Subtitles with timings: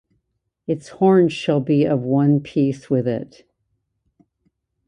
[0.65, 3.43] Its horns shall be of one piece with it.